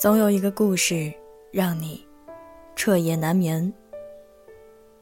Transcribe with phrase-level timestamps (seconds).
[0.00, 1.12] 总有一个故事
[1.50, 2.02] 让你
[2.74, 3.70] 彻夜难眠，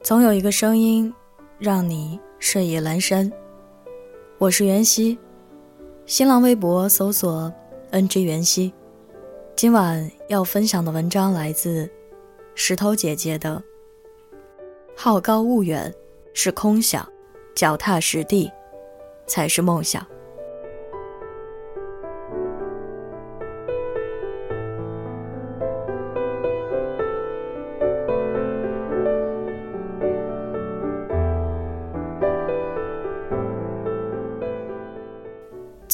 [0.00, 1.14] 总有一个声音
[1.56, 3.30] 让你睡意阑珊。
[4.38, 5.16] 我是袁熙，
[6.04, 7.48] 新浪微博搜索
[7.92, 8.74] “ng 袁熙”。
[9.54, 11.88] 今晚要分享的文章来自
[12.56, 13.62] 石头姐姐的
[14.98, 15.94] “好高骛远
[16.34, 17.08] 是空想，
[17.54, 18.50] 脚踏实地
[19.28, 20.04] 才是梦想”。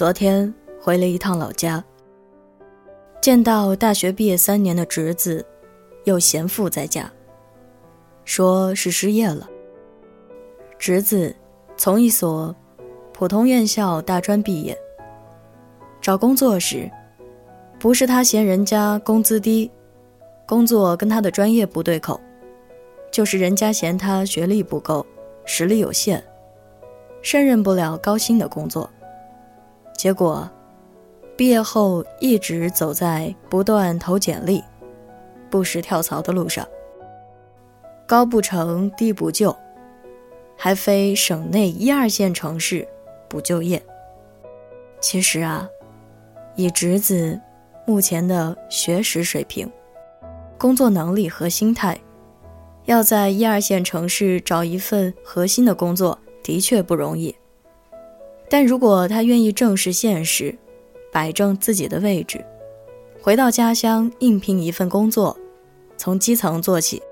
[0.04, 1.82] 昨天回了一趟老家，
[3.22, 5.42] 见到大学毕业三年的侄子，
[6.04, 7.10] 又闲赋在家，
[8.26, 9.48] 说是失业了。
[10.78, 11.34] 侄子
[11.78, 12.54] 从一所
[13.14, 14.76] 普通院校大专毕业，
[16.02, 16.90] 找工作时，
[17.80, 19.70] 不是他嫌人家工资低，
[20.46, 22.20] 工作跟他的专业不对口，
[23.10, 25.06] 就是人家嫌他学历不够，
[25.46, 26.22] 实力有限，
[27.22, 28.90] 胜任不了高薪的工作。
[29.96, 30.48] 结果，
[31.36, 34.62] 毕业后一直走在不断投简历、
[35.48, 36.66] 不时跳槽的路上。
[38.06, 39.56] 高不成低不就，
[40.56, 42.86] 还非省内一二线城市
[43.28, 43.82] 不就业。
[45.00, 45.66] 其实啊，
[46.54, 47.40] 以侄子
[47.86, 49.70] 目前的学识水平、
[50.58, 51.98] 工作能力和心态，
[52.84, 57.34] 要在一二线城市找一份核心的工作，的确不容易。
[58.54, 60.56] 但如果他愿意正视现实，
[61.10, 62.44] 摆正自己的位置，
[63.20, 65.36] 回到家乡应聘一份工作，
[65.96, 67.02] 从基层做起，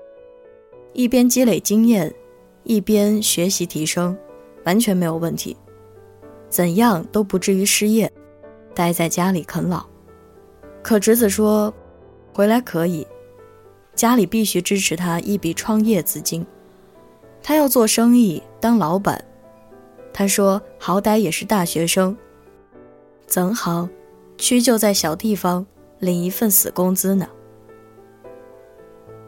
[0.93, 2.15] 一边积累经验，
[2.63, 4.17] 一边学习提升，
[4.63, 5.57] 完全没有问题。
[6.47, 8.09] 怎样都不至于失业，
[8.73, 9.85] 待在家里啃老。
[10.81, 11.73] 可侄子说，
[12.33, 13.05] 回来可以，
[13.93, 16.45] 家里必须支持他一笔创业资金，
[17.43, 19.21] 他要做生意，当老板。
[20.13, 22.15] 他说：“好歹也是大学生，
[23.25, 23.89] 怎好
[24.37, 25.65] 屈就在小地方
[25.97, 27.27] 领一份死工资呢？”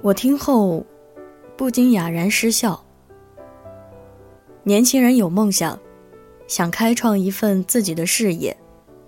[0.02, 0.86] 我听后
[1.58, 2.86] 不禁哑然失笑。
[4.62, 5.80] 年轻人有梦想，
[6.48, 8.56] 想开创一份自己的事业，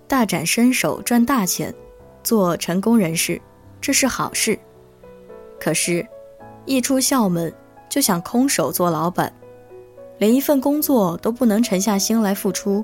[0.07, 1.73] 大展身手赚大钱，
[2.23, 3.39] 做成功人士，
[3.79, 4.57] 这是好事。
[5.59, 6.07] 可是，
[6.65, 7.53] 一出校门
[7.87, 9.31] 就想空手做老板。
[10.17, 12.83] 连一份工作都不能沉下心来付出，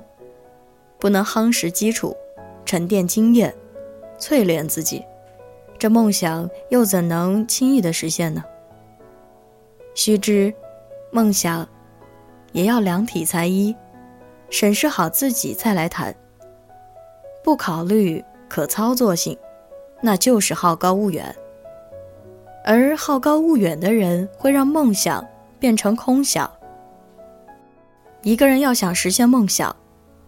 [0.98, 2.16] 不能夯实基础、
[2.64, 3.54] 沉淀经验、
[4.18, 5.04] 淬炼自己，
[5.78, 8.44] 这梦想又怎能轻易的实现呢？
[9.94, 10.54] 须知，
[11.10, 11.68] 梦想
[12.52, 13.74] 也要量体裁衣，
[14.50, 16.14] 审视好自己再来谈。
[17.42, 19.36] 不考虑可操作性，
[20.00, 21.34] 那就是好高骛远。
[22.64, 25.26] 而好高骛远的人，会让梦想
[25.58, 26.50] 变成空想。
[28.24, 29.74] 一个人要想实现梦想，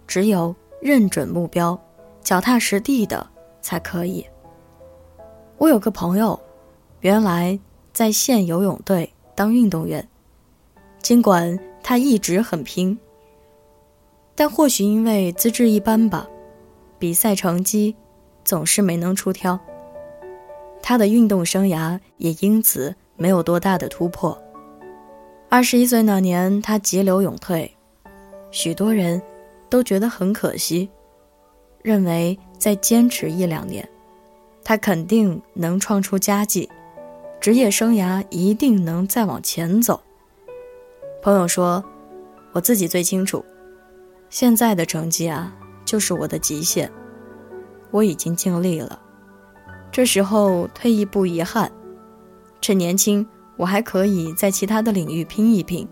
[0.06, 1.78] 只有认准目标，
[2.22, 3.26] 脚踏实地的
[3.62, 4.24] 才可以。
[5.56, 6.38] 我有个朋友，
[7.00, 7.58] 原来
[7.94, 10.06] 在县游泳队当运动员，
[11.00, 12.98] 尽管他一直很拼，
[14.34, 16.28] 但或许因为资质一般吧，
[16.98, 17.96] 比赛成绩
[18.44, 19.58] 总是没能出挑。
[20.82, 24.38] 他的运动生涯也因此没有多大的突破。
[25.48, 27.72] 二十一岁那年，他急流勇退。
[28.50, 29.20] 许多人
[29.68, 30.88] 都觉得很可惜，
[31.82, 33.86] 认为再坚持一两年，
[34.64, 36.68] 他肯定能创出佳绩，
[37.40, 40.00] 职业生涯一定能再往前走。
[41.22, 41.84] 朋友说
[42.52, 43.44] ：“我自己最清楚，
[44.30, 45.54] 现在的成绩啊，
[45.84, 46.90] 就是我的极限。
[47.90, 49.00] 我已经尽力了，
[49.90, 51.70] 这时候退役不遗憾。
[52.60, 53.26] 趁年轻，
[53.56, 55.86] 我还可以在其他的领域拼一拼。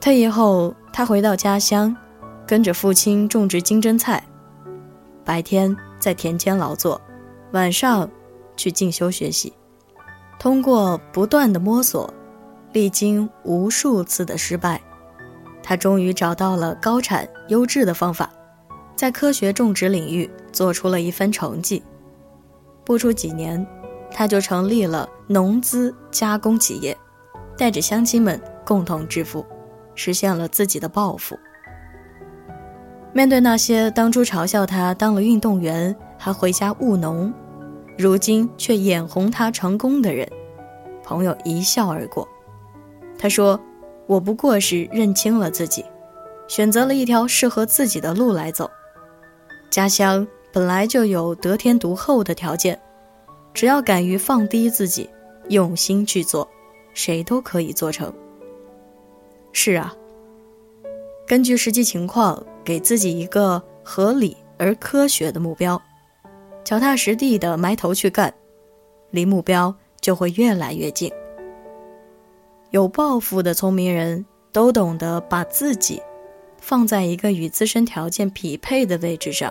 [0.00, 1.94] 退役后。”他回到家乡，
[2.46, 4.26] 跟着父亲种植金针菜，
[5.26, 6.98] 白天在田间劳作，
[7.52, 8.08] 晚上
[8.56, 9.52] 去进修学习。
[10.38, 12.10] 通过不断的摸索，
[12.72, 14.80] 历经无数次的失败，
[15.62, 18.30] 他终于找到了高产优质的方法，
[18.96, 21.82] 在科学种植领域做出了一番成绩。
[22.86, 23.66] 不出几年，
[24.10, 26.96] 他就成立了农资加工企业，
[27.58, 29.44] 带着乡亲们共同致富。
[29.96, 31.36] 实现了自己的抱负。
[33.12, 37.32] 面对那些当初嘲笑他当了运动员还回家务农，
[37.96, 40.30] 如今却眼红他成功的人，
[41.02, 42.28] 朋友一笑而过。
[43.18, 43.58] 他说
[44.06, 45.82] ：“我不过是认清了自己，
[46.46, 48.70] 选择了一条适合自己的路来走。
[49.70, 52.78] 家乡本来就有得天独厚的条件，
[53.54, 55.08] 只要敢于放低自己，
[55.48, 56.46] 用心去做，
[56.92, 58.12] 谁都可以做成。
[59.58, 59.96] 是啊，
[61.26, 65.80] 根据实际情况，给自己一个合理而科学的目标，
[66.62, 68.32] 脚踏实地的埋头去干，
[69.10, 71.10] 离目标就会越来越近。
[72.70, 76.02] 有抱负的聪明人都懂得把自己
[76.60, 79.50] 放在一个与自身条件匹配的位置上，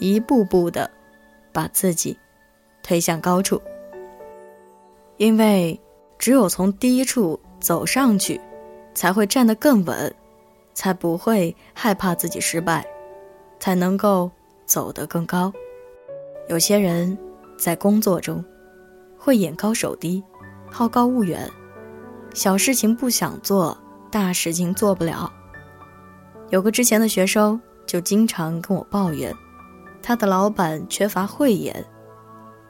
[0.00, 0.90] 一步步的
[1.52, 2.18] 把自己
[2.82, 3.62] 推向高处。
[5.18, 5.80] 因为
[6.18, 8.40] 只有从低处走上去。
[8.94, 10.14] 才会站得更稳，
[10.72, 12.86] 才不会害怕自己失败，
[13.58, 14.30] 才能够
[14.64, 15.52] 走得更高。
[16.48, 17.16] 有些人
[17.58, 18.44] 在工作中
[19.18, 20.22] 会眼高手低，
[20.70, 21.50] 好高骛远，
[22.34, 23.76] 小事情不想做，
[24.10, 25.30] 大事情做不了。
[26.50, 29.34] 有个之前的学生就经常跟我抱怨，
[30.02, 31.84] 他的老板缺乏慧眼，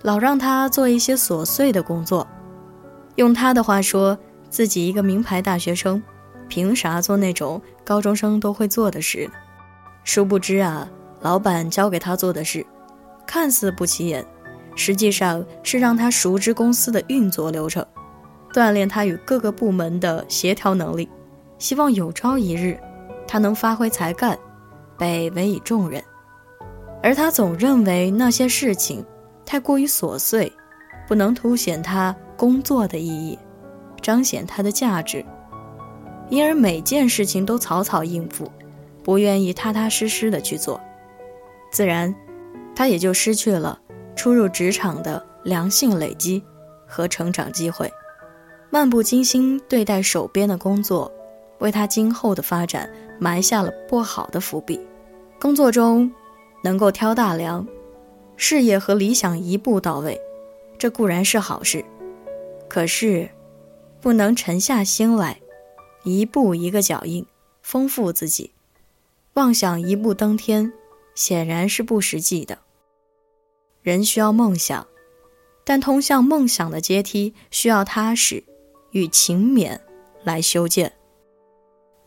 [0.02, 2.26] 老让他做一些琐碎的工作。
[3.16, 4.16] 用他的话说，
[4.48, 6.02] 自己一个名牌大学生。
[6.48, 9.32] 凭啥做那种高中生都会做的事呢？
[10.04, 10.88] 殊不知啊，
[11.20, 12.64] 老板交给他做的事，
[13.26, 14.24] 看似不起眼，
[14.76, 17.84] 实际上是让他熟知公司的运作流程，
[18.52, 21.08] 锻炼他与各个部门的协调能力，
[21.58, 22.78] 希望有朝一日，
[23.26, 24.38] 他能发挥才干，
[24.98, 26.02] 被委以重任。
[27.02, 29.04] 而他总认为那些事情
[29.44, 30.52] 太过于琐碎，
[31.06, 33.38] 不能凸显他工作的意义，
[34.02, 35.24] 彰显他的价值。
[36.30, 38.50] 因而每件事情都草草应付，
[39.02, 40.80] 不愿意踏踏实实的去做，
[41.70, 42.14] 自然，
[42.74, 43.78] 他也就失去了
[44.16, 46.42] 初入职场的良性累积
[46.86, 47.92] 和成长机会。
[48.70, 51.12] 漫不经心对待手边的工作，
[51.58, 54.80] 为他今后的发展埋下了不好的伏笔。
[55.40, 56.10] 工作中
[56.62, 57.64] 能够挑大梁，
[58.36, 60.20] 事业和理想一步到位，
[60.78, 61.84] 这固然是好事，
[62.68, 63.28] 可是
[64.00, 65.38] 不能沉下心来。
[66.04, 67.26] 一步一个脚印，
[67.62, 68.52] 丰富自己，
[69.32, 70.72] 妄想一步登天，
[71.14, 72.58] 显然是不实际的。
[73.82, 74.86] 人需要梦想，
[75.64, 78.44] 但通向梦想的阶梯需要踏实
[78.92, 79.78] 与勤勉
[80.22, 80.92] 来修建。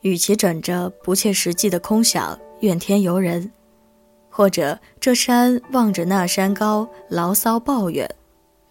[0.01, 3.51] 与其枕着不切实际的空想怨天尤人，
[4.29, 8.07] 或者这山望着那山高牢骚抱怨，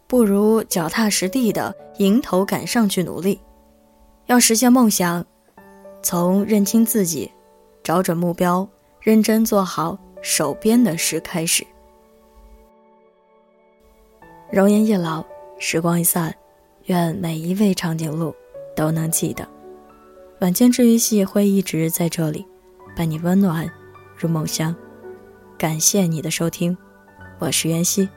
[0.07, 3.41] 不如脚踏实地的迎头赶上去努力。
[4.27, 5.25] 要实现梦想，
[6.03, 7.31] 从认清自己、
[7.85, 8.69] 找准目标、
[9.01, 11.65] 认真做好手边的事开始。
[14.51, 15.25] 容颜一老，
[15.61, 16.35] 时光一散，
[16.87, 18.35] 愿每一位长颈鹿
[18.75, 19.47] 都能记得，
[20.41, 22.45] 晚间治愈系会一直在这里，
[22.97, 23.71] 伴你温暖
[24.17, 24.75] 入梦乡。
[25.57, 26.77] 感谢你的收听，
[27.39, 28.09] 我是袁熙，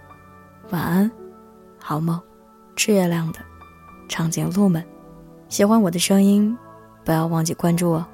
[0.71, 1.11] 晚安，
[1.77, 2.19] 好梦，
[2.75, 3.39] 吃月亮的
[4.07, 4.83] 长颈鹿们。
[5.49, 6.55] 喜欢我的声音，
[7.03, 8.05] 不要忘记关注哦。